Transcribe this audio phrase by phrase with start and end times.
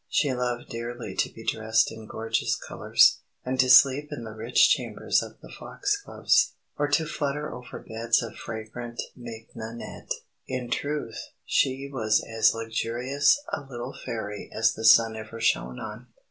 [0.09, 4.67] She loved dearly to be dressed in gorgeous colours, and to sleep in the rich
[4.71, 10.09] chambers of the Foxgloves, or to flutter over beds of fragrant Mignonette.
[10.47, 16.07] In truth, she was as luxurious a little Fairy as the sun ever shone on.